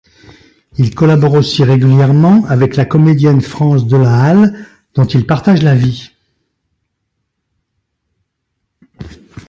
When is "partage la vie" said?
5.27-6.09